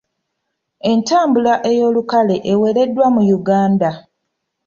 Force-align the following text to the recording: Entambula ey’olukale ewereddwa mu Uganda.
Entambula 0.91 1.53
ey’olukale 1.71 2.35
ewereddwa 2.51 3.07
mu 3.15 3.21
Uganda. 3.37 3.91